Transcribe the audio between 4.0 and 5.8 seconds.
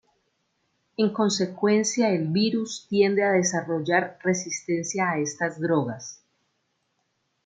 resistencia a estas